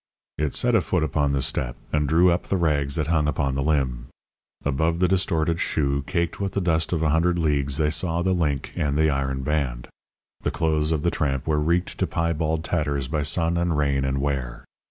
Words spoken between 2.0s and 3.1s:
drew up the rags that